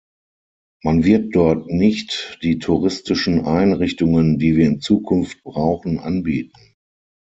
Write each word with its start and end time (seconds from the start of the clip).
Man 0.83 1.03
wird 1.03 1.35
dort 1.35 1.67
nicht 1.67 2.39
die 2.41 2.57
touristischen 2.57 3.45
Einrichtungen, 3.45 4.39
die 4.39 4.55
wir 4.55 4.65
in 4.65 4.81
Zukunft 4.81 5.43
brauchen, 5.43 5.99
anbieten. 5.99 6.73